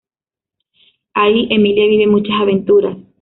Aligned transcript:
Ahí 1.13 1.47
Emilia 1.51 1.85
vive 1.85 2.07
muchas 2.07 2.33
aventuras. 2.41 2.97